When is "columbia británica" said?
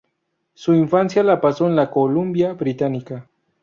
1.91-3.27